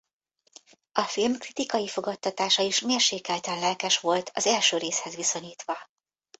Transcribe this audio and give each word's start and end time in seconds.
A 0.91 1.01
film 1.01 1.37
kritikai 1.37 1.87
fogadtatása 1.87 2.61
is 2.63 2.79
mérsékelten 2.81 3.59
lelkes 3.59 3.99
volt 3.99 4.31
az 4.33 4.45
első 4.45 4.77
részhez 4.77 5.15
viszonyítva. 5.15 5.77